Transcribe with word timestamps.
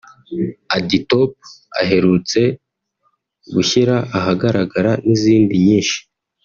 ‘AdiTop’ 0.77 1.31
aherutse 1.81 2.39
gushyira 3.53 3.95
ahagaragara 4.17 4.91
n’izindi 5.05 5.55
nyinshi 5.67 5.97